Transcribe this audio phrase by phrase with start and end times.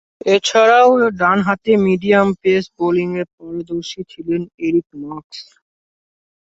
[0.35, 5.39] এছাড়াও, ডানহাতে মিডিয়াম-পেস বোলিংয়ে পারদর্শী ছিলেন এরিক মার্ক্স।